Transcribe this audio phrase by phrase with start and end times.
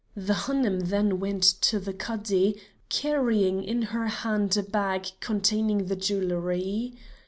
[0.15, 2.59] The Hanoum then went to the Cadi,
[2.89, 6.95] carrying in her hand a bag containing the jewelry.